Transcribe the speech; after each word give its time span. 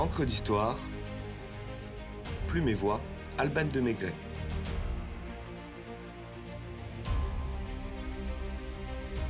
Encre 0.00 0.24
d'histoire, 0.24 0.78
Plume 2.48 2.70
et 2.70 2.74
Voix, 2.74 3.02
Alban 3.36 3.66
de 3.66 3.80
Maigret. 3.80 4.14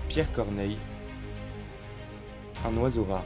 Pierre 0.08 0.32
Corneille, 0.32 0.78
un 2.64 2.72
oiseau 2.74 3.02
rare. 3.02 3.24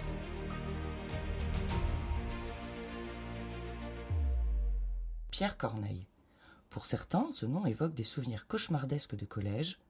Pierre 5.31 5.59
Corneille. 5.59 6.07
Pour 6.71 6.87
certains, 6.87 7.31
ce 7.31 7.45
nom 7.45 7.67
évoque 7.67 7.93
des 7.93 8.05
souvenirs 8.05 8.47
cauchemardesques 8.47 9.17
de 9.17 9.27
collège. 9.27 9.81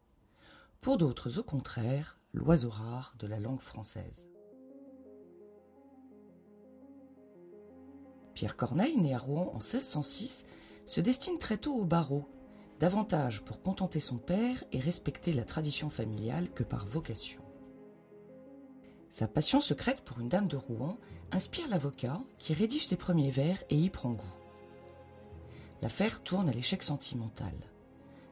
Pour 0.81 0.99
d'autres, 0.99 1.39
au 1.39 1.45
contraire, 1.45 2.19
l'oiseau 2.33 2.71
rare 2.71 3.15
de 3.21 3.29
la 3.29 3.39
langue 3.39 3.61
française. 3.61 4.27
Pierre 8.35 8.57
Corneille, 8.57 8.97
né 8.97 9.15
à 9.15 9.19
Rouen 9.19 9.51
en 9.55 9.59
1606, 9.59 10.49
se 10.87 11.01
destine 11.01 11.39
très 11.39 11.57
tôt 11.57 11.75
au 11.75 11.85
barreau, 11.85 12.29
davantage 12.81 13.43
pour 13.45 13.63
contenter 13.63 14.01
son 14.01 14.19
père 14.19 14.65
et 14.73 14.81
respecter 14.81 15.33
la 15.33 15.45
tradition 15.45 15.89
familiale 15.89 16.51
que 16.51 16.65
par 16.65 16.87
vocation. 16.87 17.41
Sa 19.11 19.29
passion 19.29 19.61
secrète 19.61 20.03
pour 20.03 20.19
une 20.21 20.29
dame 20.29 20.49
de 20.49 20.57
Rouen 20.57 20.99
inspire 21.31 21.69
l'avocat 21.69 22.21
qui 22.39 22.53
rédige 22.53 22.89
ses 22.89 22.97
premiers 22.97 23.31
vers 23.31 23.63
et 23.71 23.77
y 23.77 23.89
prend 23.89 24.13
goût. 24.13 24.35
L'affaire 25.83 26.23
tourne 26.23 26.49
à 26.49 26.53
l'échec 26.53 26.83
sentimental. 26.83 27.55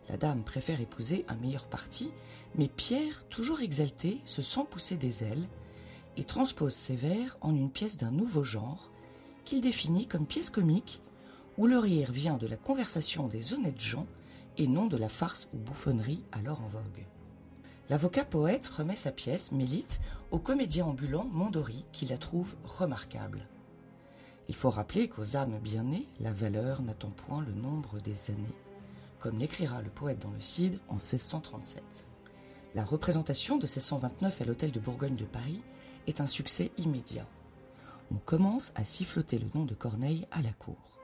La 0.08 0.16
dame 0.16 0.42
préfère 0.42 0.80
épouser 0.80 1.24
un 1.28 1.36
meilleur 1.36 1.66
parti, 1.66 2.10
mais 2.56 2.68
Pierre, 2.68 3.24
toujours 3.28 3.60
exalté, 3.60 4.20
se 4.24 4.42
sent 4.42 4.66
pousser 4.68 4.96
des 4.96 5.22
ailes 5.22 5.46
et 6.16 6.24
transpose 6.24 6.74
ses 6.74 6.96
vers 6.96 7.38
en 7.40 7.54
une 7.54 7.70
pièce 7.70 7.98
d'un 7.98 8.10
nouveau 8.10 8.44
genre 8.44 8.91
qu'il 9.44 9.60
définit 9.60 10.06
comme 10.06 10.26
pièce 10.26 10.50
comique 10.50 11.02
où 11.58 11.66
le 11.66 11.78
rire 11.78 12.12
vient 12.12 12.38
de 12.38 12.46
la 12.46 12.56
conversation 12.56 13.28
des 13.28 13.52
honnêtes 13.52 13.80
gens 13.80 14.06
et 14.58 14.66
non 14.66 14.86
de 14.86 14.96
la 14.96 15.08
farce 15.08 15.48
ou 15.52 15.58
bouffonnerie 15.58 16.24
alors 16.32 16.62
en 16.62 16.66
vogue. 16.66 17.06
L'avocat 17.88 18.24
poète 18.24 18.68
remet 18.68 18.96
sa 18.96 19.12
pièce, 19.12 19.52
Mélite, 19.52 20.00
au 20.30 20.38
comédien 20.38 20.86
ambulant 20.86 21.24
Mondori 21.24 21.84
qui 21.92 22.06
la 22.06 22.16
trouve 22.16 22.54
remarquable. 22.64 23.46
Il 24.48 24.54
faut 24.54 24.70
rappeler 24.70 25.08
qu'aux 25.08 25.36
âmes 25.36 25.58
bien 25.58 25.84
nées, 25.84 26.08
la 26.20 26.32
valeur 26.32 26.82
n'attend 26.82 27.10
point 27.10 27.44
le 27.44 27.52
nombre 27.52 28.00
des 28.00 28.30
années, 28.30 28.56
comme 29.18 29.38
l'écrira 29.38 29.82
le 29.82 29.90
poète 29.90 30.20
dans 30.20 30.30
le 30.30 30.40
Cid 30.40 30.80
en 30.88 30.94
1637. 30.94 31.82
La 32.74 32.84
représentation 32.84 33.56
de 33.56 33.66
1629 33.66 34.40
à 34.40 34.44
l'hôtel 34.44 34.72
de 34.72 34.80
Bourgogne 34.80 35.16
de 35.16 35.24
Paris 35.24 35.62
est 36.06 36.20
un 36.20 36.26
succès 36.26 36.70
immédiat. 36.78 37.26
On 38.14 38.18
commence 38.18 38.72
à 38.74 38.84
siffloter 38.84 39.38
le 39.38 39.48
nom 39.54 39.64
de 39.64 39.72
Corneille 39.72 40.26
à 40.30 40.42
la 40.42 40.52
cour. 40.52 41.00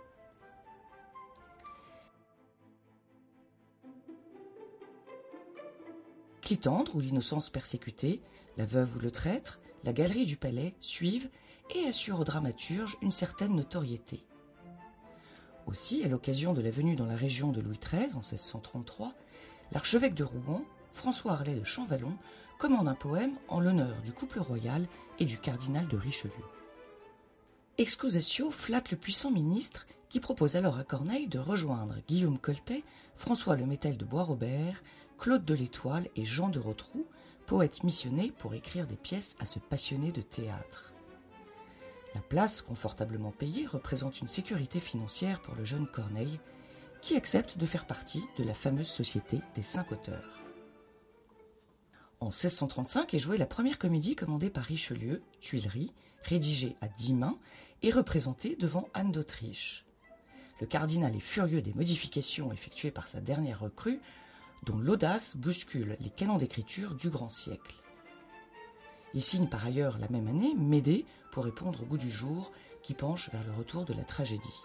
Clitandre 6.43 6.97
ou 6.97 7.01
l'innocence 7.01 7.49
persécutée, 7.49 8.21
la 8.59 8.67
veuve 8.67 8.97
ou 8.97 8.99
le 8.99 9.11
traître, 9.11 9.59
la 9.85 9.95
galerie 9.95 10.27
du 10.27 10.37
palais 10.37 10.75
suivent 10.81 11.31
et 11.75 11.89
assurent 11.89 12.21
au 12.21 12.25
dramaturge 12.25 12.99
une 13.01 13.13
certaine 13.13 13.57
notoriété. 13.57 14.27
Aussi, 15.67 16.05
à 16.05 16.09
l'occasion 16.09 16.53
de 16.53 16.61
la 16.61 16.71
venue 16.71 16.95
dans 16.95 17.07
la 17.07 17.17
région 17.17 17.53
de 17.53 17.63
Louis 17.63 17.79
XIII 17.79 18.17
en 18.17 18.21
1633, 18.21 19.15
l'archevêque 19.73 20.15
de 20.15 20.25
Rouen, 20.25 20.63
François 20.93 21.33
Harlet 21.33 21.55
de 21.55 21.65
Champvallon, 21.65 22.19
commande 22.59 22.89
un 22.89 22.95
poème 22.95 23.39
en 23.49 23.61
l'honneur 23.61 23.97
du 24.03 24.13
couple 24.13 24.41
royal 24.41 24.87
et 25.19 25.25
du 25.25 25.39
cardinal 25.39 25.89
de 25.89 25.97
Richelieu. 25.97 26.45
Excusatio 27.81 28.51
flatte 28.51 28.91
le 28.91 28.97
puissant 28.97 29.31
ministre 29.31 29.87
qui 30.09 30.19
propose 30.19 30.57
alors 30.57 30.79
à 30.79 30.83
Corneille 30.83 31.29
de 31.29 31.39
rejoindre 31.39 31.95
Guillaume 32.09 32.41
Coltet, 32.41 32.83
François 33.15 33.55
Le 33.55 33.67
Métel 33.67 33.97
de 33.97 34.05
Bois-Robert, 34.05 34.83
Claude 35.17 35.45
de 35.45 35.55
l'Étoile 35.55 36.09
et 36.17 36.25
Jean 36.25 36.49
de 36.49 36.59
Rotrou, 36.59 37.07
poètes 37.47 37.85
missionnés 37.85 38.33
pour 38.37 38.55
écrire 38.55 38.89
des 38.89 38.97
pièces 38.97 39.37
à 39.39 39.47
ce 39.47 39.61
passionné 39.61 40.11
de 40.11 40.23
théâtre. 40.23 40.93
La 42.17 42.21
place, 42.21 42.63
confortablement 42.63 43.31
payée, 43.31 43.65
représente 43.65 44.21
une 44.21 44.27
sécurité 44.27 44.81
financière 44.81 45.41
pour 45.41 45.55
le 45.55 45.65
jeune 45.65 45.87
Corneille, 45.87 46.41
qui 47.01 47.15
accepte 47.15 47.59
de 47.59 47.67
faire 47.67 47.87
partie 47.87 48.25
de 48.39 48.43
la 48.43 48.55
fameuse 48.55 48.89
société 48.89 49.41
des 49.55 49.63
cinq 49.63 49.93
auteurs. 49.93 50.41
En 52.19 52.27
1635 52.27 53.15
est 53.15 53.21
jouée 53.21 53.39
la 53.39 53.47
première 53.47 53.79
comédie 53.79 54.17
commandée 54.17 54.51
par 54.51 54.65
Richelieu, 54.65 55.23
Tuileries, 55.41 55.93
rédigée 56.25 56.75
à 56.81 56.89
dix 56.89 57.15
mains 57.15 57.39
et 57.83 57.91
représentée 57.91 58.57
devant 58.57 58.89
Anne 58.95 59.13
d'Autriche. 59.13 59.85
Le 60.61 60.67
cardinal 60.67 61.15
est 61.15 61.21
furieux 61.21 61.63
des 61.63 61.73
modifications 61.73 62.53
effectuées 62.53 62.91
par 62.91 63.09
sa 63.09 63.21
dernière 63.21 63.61
recrue, 63.61 64.01
dont 64.65 64.79
l'audace 64.79 65.37
bouscule 65.37 65.97
les 66.01 66.11
canons 66.11 66.39
d'écriture 66.39 66.95
du 66.95 67.11
grand 67.11 67.29
siècle. 67.29 67.77
Il 69.15 69.23
signe 69.23 69.49
par 69.49 69.65
ailleurs 69.65 69.99
la 69.99 70.09
même 70.09 70.29
année 70.29 70.55
Médée 70.57 71.07
pour 71.31 71.45
répondre 71.45 71.83
au 71.83 71.87
goût 71.87 71.99
du 71.99 72.11
jour 72.11 72.53
qui 72.83 72.95
penche 72.95 73.31
vers 73.31 73.45
le 73.45 73.53
retour 73.53 73.85
de 73.85 73.95
la 73.95 74.05
tragédie. 74.05 74.63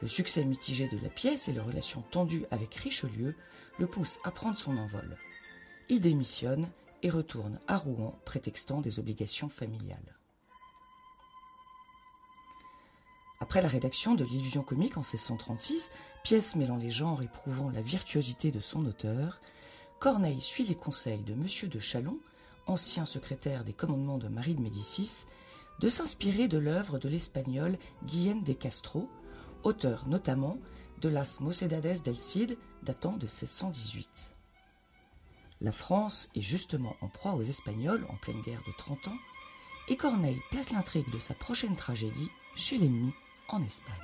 Le 0.00 0.08
succès 0.08 0.44
mitigé 0.44 0.88
de 0.88 0.98
la 0.98 1.08
pièce 1.08 1.48
et 1.48 1.52
les 1.52 1.60
relations 1.60 2.02
tendues 2.10 2.44
avec 2.50 2.74
Richelieu 2.74 3.36
le 3.78 3.86
poussent 3.86 4.20
à 4.24 4.32
prendre 4.32 4.58
son 4.58 4.76
envol. 4.76 5.16
Il 5.88 6.00
démissionne 6.00 6.68
et 7.02 7.10
retourne 7.10 7.60
à 7.68 7.78
Rouen 7.78 8.18
prétextant 8.24 8.80
des 8.80 8.98
obligations 8.98 9.48
familiales. 9.48 10.21
Après 13.42 13.60
la 13.60 13.66
rédaction 13.66 14.14
de 14.14 14.24
L'illusion 14.24 14.62
comique 14.62 14.96
en 14.96 15.00
1636, 15.00 15.90
pièce 16.22 16.54
mêlant 16.54 16.76
les 16.76 16.92
genres 16.92 17.24
et 17.24 17.26
prouvant 17.26 17.70
la 17.70 17.82
virtuosité 17.82 18.52
de 18.52 18.60
son 18.60 18.86
auteur, 18.86 19.40
Corneille 19.98 20.40
suit 20.40 20.62
les 20.64 20.76
conseils 20.76 21.24
de 21.24 21.32
M. 21.32 21.48
de 21.68 21.80
Chalon, 21.80 22.20
ancien 22.68 23.04
secrétaire 23.04 23.64
des 23.64 23.72
commandements 23.72 24.18
de 24.18 24.28
Marie 24.28 24.54
de 24.54 24.60
Médicis, 24.60 25.26
de 25.80 25.88
s'inspirer 25.88 26.46
de 26.46 26.56
l'œuvre 26.56 27.00
de 27.00 27.08
l'espagnol 27.08 27.78
Guillén 28.04 28.44
de 28.44 28.52
Castro, 28.52 29.10
auteur 29.64 30.06
notamment 30.06 30.58
de 31.00 31.08
Las 31.08 31.40
Mocedades 31.40 32.04
del 32.04 32.18
Cid 32.18 32.56
datant 32.84 33.16
de 33.16 33.26
1618. 33.26 34.36
La 35.60 35.72
France 35.72 36.30
est 36.36 36.42
justement 36.42 36.94
en 37.00 37.08
proie 37.08 37.34
aux 37.34 37.42
Espagnols 37.42 38.06
en 38.08 38.14
pleine 38.18 38.42
guerre 38.42 38.62
de 38.68 38.72
Trente 38.78 39.08
ans, 39.08 39.18
et 39.88 39.96
Corneille 39.96 40.40
place 40.52 40.70
l'intrigue 40.70 41.10
de 41.10 41.18
sa 41.18 41.34
prochaine 41.34 41.74
tragédie 41.74 42.30
chez 42.54 42.78
l'ennemi 42.78 43.12
en 43.52 43.62
Espagne. 43.62 43.94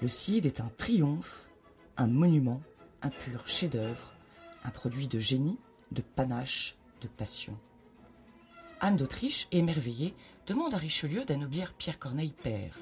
Le 0.00 0.08
Cid 0.08 0.46
est 0.46 0.60
un 0.60 0.70
triomphe, 0.76 1.48
un 1.96 2.06
monument, 2.06 2.62
un 3.02 3.10
pur 3.10 3.46
chef-d'œuvre, 3.48 4.12
un 4.64 4.70
produit 4.70 5.08
de 5.08 5.18
génie, 5.18 5.58
de 5.90 6.02
panache, 6.02 6.76
de 7.02 7.08
passion. 7.08 7.58
Anne 8.80 8.96
d'Autriche, 8.96 9.48
émerveillée, 9.50 10.14
demande 10.46 10.74
à 10.74 10.78
Richelieu 10.78 11.24
d'anoblir 11.24 11.74
Pierre 11.74 11.98
Corneille 11.98 12.32
père. 12.32 12.78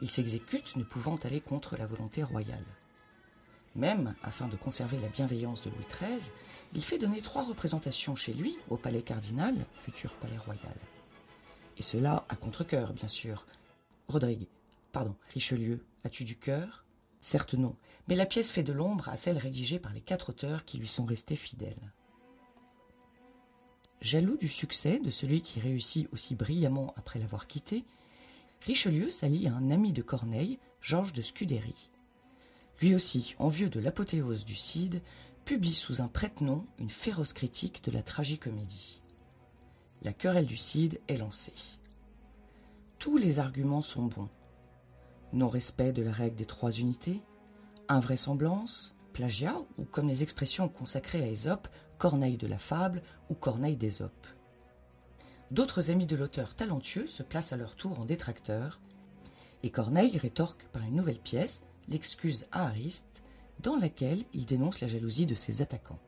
Il 0.00 0.08
s'exécute, 0.08 0.76
ne 0.76 0.84
pouvant 0.84 1.16
aller 1.16 1.40
contre 1.40 1.76
la 1.76 1.86
volonté 1.86 2.22
royale. 2.22 2.64
Même, 3.74 4.14
afin 4.22 4.48
de 4.48 4.56
conserver 4.56 4.98
la 5.00 5.08
bienveillance 5.08 5.62
de 5.62 5.68
Louis 5.68 5.84
XIII, 5.90 6.32
il 6.74 6.82
fait 6.82 6.98
donner 6.98 7.20
trois 7.20 7.44
représentations 7.44 8.16
chez 8.16 8.32
lui, 8.32 8.56
au 8.70 8.78
palais 8.78 9.02
cardinal, 9.02 9.54
futur 9.76 10.14
palais 10.14 10.38
royal. 10.38 10.76
Et 11.76 11.82
cela 11.82 12.24
à 12.28 12.36
contre-coeur, 12.36 12.92
bien 12.92 13.08
sûr. 13.08 13.46
Rodrigue, 14.08 14.46
pardon, 14.92 15.14
Richelieu, 15.34 15.84
as-tu 16.04 16.24
du 16.24 16.36
cœur 16.36 16.84
Certes 17.20 17.54
non, 17.54 17.76
mais 18.08 18.14
la 18.14 18.26
pièce 18.26 18.52
fait 18.52 18.62
de 18.62 18.72
l'ombre 18.72 19.08
à 19.08 19.16
celle 19.16 19.38
rédigée 19.38 19.78
par 19.78 19.92
les 19.92 20.00
quatre 20.00 20.30
auteurs 20.30 20.64
qui 20.64 20.78
lui 20.78 20.88
sont 20.88 21.04
restés 21.04 21.36
fidèles. 21.36 21.92
Jaloux 24.00 24.36
du 24.36 24.48
succès 24.48 25.00
de 25.00 25.10
celui 25.10 25.40
qui 25.40 25.58
réussit 25.58 26.08
aussi 26.12 26.34
brillamment 26.34 26.94
après 26.96 27.18
l'avoir 27.18 27.46
quitté, 27.46 27.84
Richelieu 28.62 29.10
s'allie 29.10 29.48
à 29.48 29.54
un 29.54 29.70
ami 29.70 29.92
de 29.92 30.02
Corneille, 30.02 30.58
Georges 30.80 31.12
de 31.12 31.22
Scudéry. 31.22 31.90
Lui 32.80 32.94
aussi, 32.94 33.34
envieux 33.38 33.70
de 33.70 33.80
l'apothéose 33.80 34.44
du 34.44 34.54
Cid, 34.54 35.02
publie 35.44 35.74
sous 35.74 36.02
un 36.02 36.08
prête-nom 36.08 36.66
une 36.78 36.90
féroce 36.90 37.32
critique 37.32 37.82
de 37.84 37.90
la 37.90 38.02
tragicomédie. 38.02 39.00
La 40.02 40.12
querelle 40.12 40.46
du 40.46 40.56
Cid 40.56 41.00
est 41.08 41.16
lancée. 41.16 41.54
Tous 42.98 43.16
les 43.16 43.40
arguments 43.40 43.82
sont 43.82 44.04
bons. 44.04 44.28
Non-respect 45.32 45.92
de 45.92 46.02
la 46.02 46.12
règle 46.12 46.36
des 46.36 46.44
trois 46.44 46.70
unités, 46.70 47.22
invraisemblance, 47.88 48.94
plagiat, 49.12 49.56
ou 49.78 49.84
comme 49.84 50.08
les 50.08 50.22
expressions 50.22 50.68
consacrées 50.68 51.22
à 51.22 51.28
Ésope, 51.28 51.68
Corneille 51.98 52.36
de 52.36 52.46
la 52.46 52.58
fable 52.58 53.02
ou 53.30 53.34
Corneille 53.34 53.76
d'Ésope. 53.76 54.26
D'autres 55.50 55.90
amis 55.90 56.06
de 56.06 56.16
l'auteur 56.16 56.54
talentueux 56.54 57.06
se 57.06 57.22
placent 57.22 57.52
à 57.52 57.56
leur 57.56 57.74
tour 57.74 57.98
en 57.98 58.04
détracteurs, 58.04 58.80
et 59.62 59.70
Corneille 59.70 60.18
rétorque 60.18 60.66
par 60.72 60.82
une 60.82 60.96
nouvelle 60.96 61.20
pièce, 61.20 61.64
L'excuse 61.88 62.46
à 62.50 62.66
Ariste, 62.66 63.22
dans 63.60 63.76
laquelle 63.76 64.24
il 64.34 64.44
dénonce 64.44 64.80
la 64.80 64.88
jalousie 64.88 65.26
de 65.26 65.36
ses 65.36 65.62
attaquants. 65.62 66.00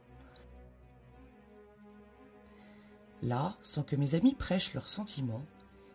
Là, 3.22 3.56
sans 3.62 3.82
que 3.82 3.96
mes 3.96 4.14
amis 4.14 4.34
prêchent 4.34 4.74
leurs 4.74 4.88
sentiments, 4.88 5.44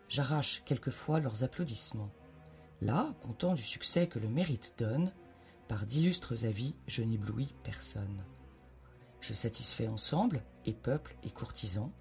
j'arrache 0.08 0.62
quelquefois 0.64 1.20
leurs 1.20 1.42
applaudissements. 1.44 2.10
Là, 2.82 3.14
content 3.22 3.54
du 3.54 3.62
succès 3.62 4.08
que 4.08 4.18
le 4.18 4.28
mérite 4.28 4.74
donne, 4.78 5.12
par 5.68 5.86
d'illustres 5.86 6.44
avis, 6.44 6.76
je 6.86 7.02
n'éblouis 7.02 7.54
personne. 7.62 8.24
Je 9.20 9.32
satisfais 9.32 9.88
ensemble, 9.88 10.42
et 10.66 10.74
peuple 10.74 11.16
et 11.22 11.30
courtisans, 11.30 11.92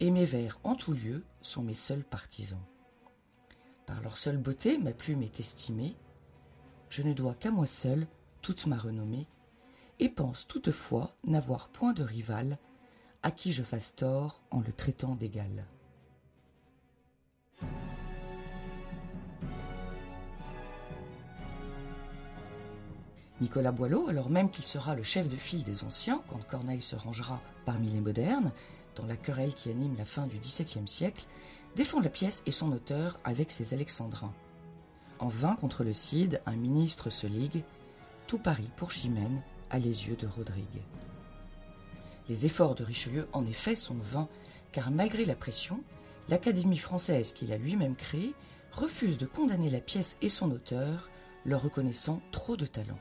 et 0.00 0.10
mes 0.10 0.26
vers 0.26 0.60
en 0.64 0.74
tout 0.74 0.92
lieu 0.92 1.24
sont 1.40 1.62
mes 1.62 1.74
seuls 1.74 2.04
partisans. 2.04 2.62
Par 3.86 4.02
leur 4.02 4.18
seule 4.18 4.36
beauté, 4.36 4.76
ma 4.76 4.92
plume 4.92 5.22
est 5.22 5.40
estimée, 5.40 5.96
je 6.90 7.02
ne 7.02 7.14
dois 7.14 7.34
qu'à 7.34 7.50
moi 7.50 7.66
seul 7.66 8.06
toute 8.42 8.66
ma 8.66 8.76
renommée, 8.76 9.26
et 9.98 10.08
pense 10.08 10.46
toutefois 10.46 11.16
n'avoir 11.24 11.70
point 11.70 11.92
de 11.94 12.02
rival 12.02 12.58
à 13.28 13.30
qui 13.30 13.52
je 13.52 13.62
fasse 13.62 13.94
tort 13.94 14.40
en 14.50 14.60
le 14.60 14.72
traitant 14.72 15.14
d'égal. 15.14 15.66
Nicolas 23.42 23.70
Boileau, 23.70 24.08
alors 24.08 24.30
même 24.30 24.50
qu'il 24.50 24.64
sera 24.64 24.94
le 24.94 25.02
chef 25.02 25.28
de 25.28 25.36
file 25.36 25.62
des 25.62 25.84
anciens 25.84 26.22
quand 26.26 26.42
Corneille 26.46 26.80
se 26.80 26.96
rangera 26.96 27.38
parmi 27.66 27.90
les 27.90 28.00
modernes, 28.00 28.50
dans 28.96 29.04
la 29.04 29.18
querelle 29.18 29.52
qui 29.52 29.68
anime 29.68 29.98
la 29.98 30.06
fin 30.06 30.26
du 30.26 30.38
XVIIe 30.38 30.88
siècle, 30.88 31.26
défend 31.76 32.00
la 32.00 32.08
pièce 32.08 32.42
et 32.46 32.50
son 32.50 32.72
auteur 32.72 33.20
avec 33.24 33.52
ses 33.52 33.74
alexandrins. 33.74 34.32
En 35.18 35.28
vain 35.28 35.54
contre 35.56 35.84
le 35.84 35.92
Cid, 35.92 36.40
un 36.46 36.56
ministre 36.56 37.10
se 37.10 37.26
ligue, 37.26 37.62
tout 38.26 38.38
Paris 38.38 38.70
pour 38.76 38.90
Chimène, 38.90 39.42
à 39.68 39.78
les 39.78 40.08
yeux 40.08 40.16
de 40.16 40.26
Rodrigue. 40.26 40.82
Les 42.28 42.44
efforts 42.44 42.74
de 42.74 42.84
Richelieu, 42.84 43.26
en 43.32 43.46
effet, 43.46 43.74
sont 43.74 43.94
vains, 43.94 44.28
car 44.72 44.90
malgré 44.90 45.24
la 45.24 45.34
pression, 45.34 45.82
l'Académie 46.28 46.78
française 46.78 47.32
qu'il 47.32 47.52
a 47.52 47.56
lui-même 47.56 47.96
créée 47.96 48.34
refuse 48.72 49.16
de 49.18 49.26
condamner 49.26 49.70
la 49.70 49.80
pièce 49.80 50.18
et 50.20 50.28
son 50.28 50.50
auteur, 50.50 51.08
leur 51.46 51.62
reconnaissant 51.62 52.20
trop 52.32 52.56
de 52.56 52.66
talent. 52.66 52.98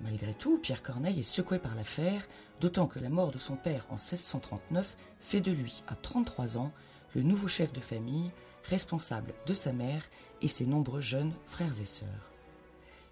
Malgré 0.00 0.34
tout, 0.34 0.58
Pierre 0.58 0.82
Corneille 0.82 1.20
est 1.20 1.22
secoué 1.22 1.58
par 1.58 1.74
l'affaire, 1.74 2.26
d'autant 2.60 2.86
que 2.86 2.98
la 2.98 3.08
mort 3.08 3.30
de 3.30 3.38
son 3.38 3.56
père 3.56 3.86
en 3.88 3.94
1639 3.94 4.96
fait 5.20 5.40
de 5.40 5.52
lui, 5.52 5.82
à 5.86 5.94
33 5.94 6.58
ans, 6.58 6.72
le 7.14 7.22
nouveau 7.22 7.48
chef 7.48 7.72
de 7.72 7.80
famille, 7.80 8.30
responsable 8.64 9.32
de 9.46 9.54
sa 9.54 9.72
mère 9.72 10.02
et 10.42 10.48
ses 10.48 10.66
nombreux 10.66 11.00
jeunes 11.00 11.32
frères 11.46 11.80
et 11.80 11.86
sœurs. 11.86 12.32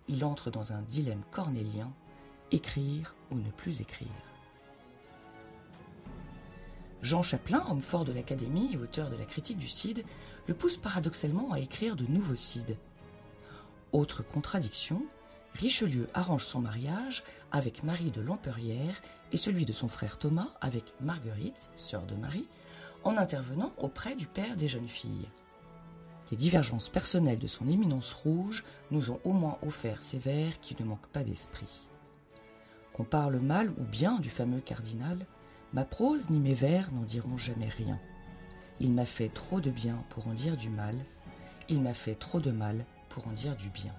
Il 0.09 0.25
entre 0.25 0.51
dans 0.51 0.73
un 0.73 0.83
dilemme 0.83 1.23
cornélien, 1.31 1.93
écrire 2.51 3.15
ou 3.31 3.37
ne 3.37 3.51
plus 3.51 3.81
écrire. 3.81 4.34
Jean 7.05 7.23
Chaplin, 7.23 7.63
homme 7.69 7.83
fort 7.83 8.07
de 8.07 8.13
l'Académie 8.13 8.71
et 8.73 8.79
auteur 8.79 9.11
de 9.11 9.17
la 9.17 9.27
critique 9.27 9.59
du 9.59 9.69
Cid, 9.69 10.07
le 10.49 10.55
pousse 10.55 10.79
paradoxalement 10.79 11.53
à 11.53 11.61
écrire 11.61 11.97
de 11.97 12.07
nouveaux 12.07 12.35
Cides. 12.35 12.79
Autre 13.93 14.23
contradiction, 14.23 15.05
Richelieu 15.53 16.09
arrange 16.15 16.45
son 16.45 16.63
mariage 16.63 17.23
avec 17.53 17.85
Marie 17.85 18.11
de 18.11 18.23
Lamperière 18.23 19.03
et 19.33 19.37
celui 19.37 19.67
de 19.67 19.75
son 19.75 19.89
frère 19.89 20.19
Thomas 20.19 20.49
avec 20.63 20.95
Marguerite, 20.99 21.73
sœur 21.77 22.07
de 22.07 22.15
Marie, 22.15 22.49
en 23.05 23.19
intervenant 23.19 23.75
auprès 23.77 24.17
du 24.17 24.27
père 24.27 24.57
des 24.57 24.69
jeunes 24.69 24.89
filles. 24.89 25.29
Les 26.31 26.39
divergences 26.39 26.89
personnelles 26.89 27.39
de 27.39 27.49
son 27.49 27.69
éminence 27.69 28.15
rouge 28.15 28.65
nous 28.91 29.11
ont 29.11 29.21
au 29.25 29.35
moins 29.35 29.59
offert 29.61 30.03
ces 30.03 30.19
vers 30.19 30.59
qui 30.63 30.75
ne 30.81 30.87
manquent 30.87 31.13
pas 31.13 31.23
d'esprit. 31.23 31.87
Qu'on 32.95 33.05
parle 33.05 33.41
mal 33.41 33.69
ou 33.77 33.85
bien 33.85 34.21
du 34.21 34.31
fameux 34.31 34.63
cardinal, 34.63 35.19
ma 35.75 35.85
prose 35.85 36.31
ni 36.31 36.39
mes 36.39 36.55
vers 36.55 36.93
n'en 36.93 37.03
diront 37.03 37.37
jamais 37.37 37.69
rien. 37.69 37.99
Il 38.81 38.93
m'a 38.93 39.05
fait 39.05 39.29
trop 39.29 39.61
de 39.61 39.71
bien 39.71 40.05
pour 40.09 40.29
en 40.29 40.33
dire 40.33 40.57
du 40.57 40.71
mal, 40.71 40.95
il 41.69 41.81
m'a 41.81 41.95
fait 41.95 42.15
trop 42.15 42.41
de 42.41 42.53
mal 42.53 42.85
pour 43.09 43.27
en 43.27 43.33
dire 43.33 43.57
du 43.57 43.69
bien. 43.71 43.95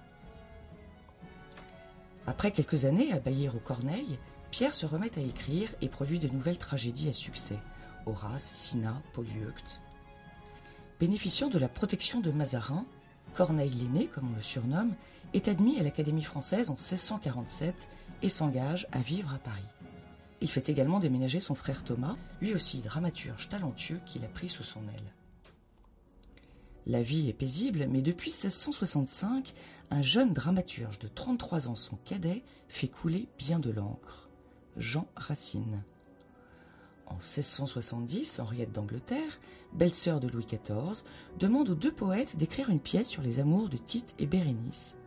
Après 2.26 2.50
quelques 2.50 2.86
années 2.86 3.12
à 3.12 3.20
bailler 3.20 3.50
au 3.50 3.60
Corneille, 3.60 4.18
Pierre 4.50 4.74
se 4.74 4.86
remet 4.86 5.18
à 5.18 5.22
écrire 5.22 5.68
et 5.82 5.88
produit 5.88 6.18
de 6.18 6.28
nouvelles 6.28 6.58
tragédies 6.58 7.10
à 7.10 7.12
succès. 7.12 7.58
Horace, 8.06 8.54
Cinna, 8.54 9.02
Polyeucte. 9.12 9.82
Bénéficiant 10.98 11.50
de 11.50 11.58
la 11.58 11.68
protection 11.68 12.20
de 12.20 12.30
Mazarin, 12.30 12.86
Corneille 13.34 13.70
l'aîné, 13.70 14.06
comme 14.06 14.32
on 14.32 14.36
le 14.36 14.42
surnomme, 14.42 14.94
est 15.34 15.48
admis 15.48 15.78
à 15.78 15.82
l'Académie 15.82 16.22
française 16.22 16.70
en 16.70 16.74
1647 16.74 17.90
et 18.22 18.28
s'engage 18.30 18.88
à 18.92 19.00
vivre 19.00 19.34
à 19.34 19.38
Paris. 19.38 19.75
Il 20.40 20.50
fait 20.50 20.68
également 20.68 21.00
déménager 21.00 21.40
son 21.40 21.54
frère 21.54 21.82
Thomas, 21.84 22.16
lui 22.40 22.54
aussi 22.54 22.78
dramaturge 22.78 23.48
talentueux 23.48 24.00
qu'il 24.06 24.24
a 24.24 24.28
pris 24.28 24.48
sous 24.48 24.62
son 24.62 24.80
aile. 24.88 25.12
La 26.86 27.02
vie 27.02 27.28
est 27.28 27.32
paisible, 27.32 27.88
mais 27.90 28.02
depuis 28.02 28.30
1665, 28.30 29.54
un 29.90 30.02
jeune 30.02 30.32
dramaturge 30.34 30.98
de 30.98 31.08
33 31.08 31.68
ans, 31.68 31.76
son 31.76 31.96
cadet, 31.96 32.44
fait 32.68 32.88
couler 32.88 33.28
bien 33.38 33.58
de 33.58 33.70
l'encre. 33.70 34.28
Jean 34.76 35.08
Racine. 35.16 35.84
En 37.06 37.14
1670, 37.14 38.40
Henriette 38.40 38.72
d'Angleterre, 38.72 39.40
belle-sœur 39.72 40.20
de 40.20 40.28
Louis 40.28 40.46
XIV, 40.46 41.04
demande 41.38 41.70
aux 41.70 41.74
deux 41.74 41.92
poètes 41.92 42.36
d'écrire 42.36 42.70
une 42.70 42.80
pièce 42.80 43.08
sur 43.08 43.22
les 43.22 43.40
amours 43.40 43.68
de 43.68 43.78
Tite 43.78 44.14
et 44.18 44.26
Bérénice 44.26 44.98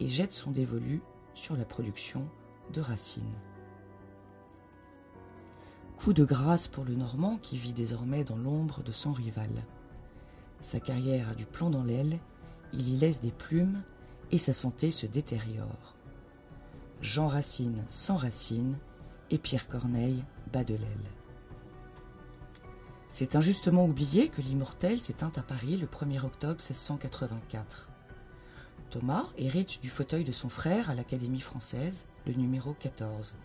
et 0.00 0.08
jette 0.08 0.32
son 0.32 0.50
dévolu 0.50 1.02
sur 1.34 1.56
la 1.56 1.64
production 1.64 2.28
de 2.72 2.80
Racine. 2.80 3.34
De 6.12 6.24
grâce 6.24 6.68
pour 6.68 6.84
le 6.84 6.94
Normand 6.94 7.38
qui 7.38 7.56
vit 7.56 7.72
désormais 7.72 8.24
dans 8.24 8.36
l'ombre 8.36 8.82
de 8.82 8.92
son 8.92 9.14
rival. 9.14 9.48
Sa 10.60 10.78
carrière 10.78 11.30
a 11.30 11.34
du 11.34 11.46
plomb 11.46 11.70
dans 11.70 11.82
l'aile, 11.82 12.18
il 12.74 12.90
y 12.90 12.98
laisse 12.98 13.22
des 13.22 13.32
plumes 13.32 13.82
et 14.30 14.36
sa 14.36 14.52
santé 14.52 14.90
se 14.90 15.06
détériore. 15.06 15.96
Jean 17.00 17.26
Racine 17.26 17.84
sans 17.88 18.18
Racine 18.18 18.78
et 19.30 19.38
Pierre 19.38 19.66
Corneille 19.66 20.22
bat 20.52 20.62
de 20.62 20.74
l'aile. 20.74 21.10
C'est 23.08 23.34
injustement 23.34 23.86
oublié 23.86 24.28
que 24.28 24.42
l'immortel 24.42 25.00
s'éteint 25.00 25.32
à 25.36 25.42
Paris 25.42 25.78
le 25.78 25.86
1er 25.86 26.22
octobre 26.22 26.60
1684. 26.60 27.88
Thomas 28.90 29.24
hérite 29.38 29.80
du 29.80 29.88
fauteuil 29.88 30.24
de 30.24 30.32
son 30.32 30.50
frère 30.50 30.90
à 30.90 30.94
l'Académie 30.94 31.40
française, 31.40 32.08
le 32.26 32.34
numéro 32.34 32.74
14. 32.74 33.36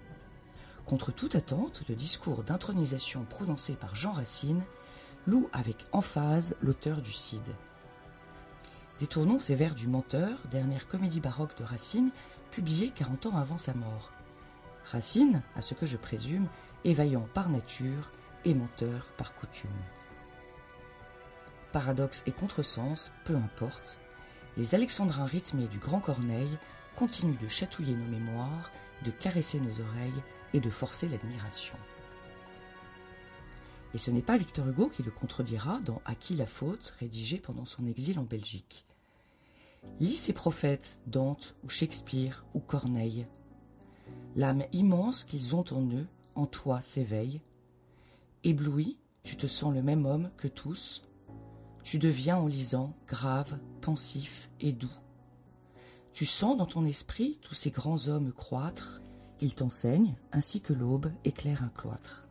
Contre 0.89 1.11
toute 1.11 1.35
attente, 1.35 1.83
le 1.87 1.93
discours 1.93 2.43
d'intronisation 2.43 3.23
prononcé 3.23 3.75
par 3.75 3.95
Jean 3.95 4.11
Racine 4.11 4.63
loue 5.27 5.47
avec 5.53 5.85
emphase 5.91 6.57
l'auteur 6.63 7.03
du 7.03 7.11
Cid. 7.11 7.43
Détournons 8.97 9.37
ces 9.37 9.53
vers 9.53 9.75
du 9.75 9.87
Menteur, 9.87 10.39
dernière 10.49 10.87
comédie 10.87 11.19
baroque 11.19 11.55
de 11.59 11.63
Racine, 11.63 12.09
publiée 12.49 12.89
quarante 12.89 13.27
ans 13.27 13.37
avant 13.37 13.59
sa 13.59 13.75
mort. 13.75 14.11
Racine, 14.83 15.43
à 15.55 15.61
ce 15.61 15.75
que 15.75 15.85
je 15.85 15.95
présume, 15.95 16.47
est 16.83 16.95
vaillant 16.95 17.27
par 17.35 17.49
nature 17.49 18.11
et 18.43 18.55
menteur 18.55 19.11
par 19.15 19.35
coutume. 19.35 19.69
Paradoxe 21.71 22.23
et 22.25 22.31
contresens, 22.31 23.13
peu 23.25 23.35
importe, 23.35 23.99
les 24.57 24.73
alexandrins 24.73 25.27
rythmés 25.27 25.67
du 25.67 25.77
Grand 25.77 25.99
Corneille 25.99 26.57
continuent 26.95 27.37
de 27.37 27.47
chatouiller 27.47 27.95
nos 27.95 28.09
mémoires, 28.09 28.71
de 29.05 29.11
caresser 29.11 29.59
nos 29.59 29.81
oreilles 29.81 30.23
et 30.53 30.59
de 30.59 30.69
forcer 30.69 31.07
l'admiration. 31.07 31.77
Et 33.93 33.97
ce 33.97 34.11
n'est 34.11 34.21
pas 34.21 34.37
Victor 34.37 34.67
Hugo 34.67 34.87
qui 34.87 35.03
le 35.03 35.11
contredira 35.11 35.79
dans 35.81 36.01
À 36.05 36.15
qui 36.15 36.35
la 36.35 36.45
faute, 36.45 36.95
rédigé 36.99 37.39
pendant 37.39 37.65
son 37.65 37.87
exil 37.87 38.19
en 38.19 38.23
Belgique. 38.23 38.85
Lis 39.99 40.17
ces 40.17 40.33
prophètes, 40.33 41.01
Dante 41.07 41.55
ou 41.63 41.69
Shakespeare 41.69 42.45
ou 42.53 42.59
Corneille. 42.59 43.27
L'âme 44.35 44.63
immense 44.73 45.23
qu'ils 45.23 45.55
ont 45.55 45.65
en 45.71 45.81
eux, 45.91 46.07
en 46.35 46.45
toi 46.45 46.81
s'éveille. 46.81 47.41
Ébloui, 48.43 48.99
tu 49.23 49.37
te 49.37 49.47
sens 49.47 49.73
le 49.73 49.81
même 49.81 50.05
homme 50.05 50.31
que 50.37 50.47
tous. 50.47 51.03
Tu 51.83 51.97
deviens 51.97 52.37
en 52.37 52.47
lisant 52.47 52.93
grave, 53.07 53.59
pensif 53.81 54.49
et 54.59 54.71
doux. 54.71 54.91
Tu 56.13 56.25
sens 56.25 56.57
dans 56.57 56.65
ton 56.65 56.85
esprit 56.85 57.39
tous 57.41 57.55
ces 57.55 57.71
grands 57.71 58.07
hommes 58.07 58.33
croître, 58.33 59.01
ils 59.41 59.55
t'enseignent, 59.55 60.15
ainsi 60.31 60.61
que 60.61 60.73
l'aube 60.73 61.11
éclaire 61.23 61.63
un 61.63 61.69
cloître. 61.69 62.27